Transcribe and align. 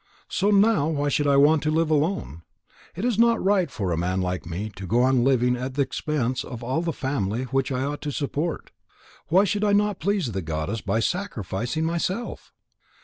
So 0.29 0.49
now 0.49 0.87
why 0.87 1.09
should 1.09 1.27
I 1.27 1.37
want 1.37 1.61
to 1.61 1.69
live 1.69 1.91
alone? 1.91 2.41
It 2.95 3.05
is 3.05 3.19
not 3.19 3.39
right 3.39 3.69
for 3.69 3.91
a 3.91 3.97
man 3.99 4.19
like 4.19 4.47
me 4.47 4.71
to 4.77 4.87
go 4.87 5.03
on 5.03 5.23
living 5.23 5.55
at 5.55 5.75
the 5.75 5.83
expense 5.83 6.43
of 6.43 6.63
all 6.63 6.81
the 6.81 6.91
family 6.91 7.43
which 7.43 7.71
I 7.71 7.83
ought 7.83 8.01
to 8.01 8.11
support. 8.11 8.71
Why 9.27 9.43
should 9.43 9.63
I 9.63 9.73
not 9.73 9.99
please 9.99 10.31
the 10.31 10.41
goddess 10.41 10.81
by 10.81 11.01
sacrificing 11.01 11.85
myself?" 11.85 12.51